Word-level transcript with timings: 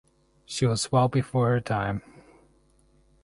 She 0.45 0.65
was 0.65 0.91
well 0.91 1.07
before 1.09 1.49
her 1.49 1.61
time. 1.61 2.01